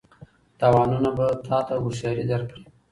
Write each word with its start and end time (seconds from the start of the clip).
تاوانونه 0.59 1.11
به 1.17 1.27
تا 1.45 1.57
ته 1.67 1.73
هوښیاري 1.83 2.25
درکړي. 2.31 2.63